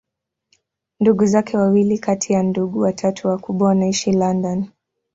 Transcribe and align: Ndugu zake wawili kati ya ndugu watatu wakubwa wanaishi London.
Ndugu 0.99 1.25
zake 1.25 1.57
wawili 1.57 1.97
kati 1.97 2.33
ya 2.33 2.43
ndugu 2.43 2.79
watatu 2.79 3.27
wakubwa 3.27 3.67
wanaishi 3.67 4.11
London. 4.11 4.65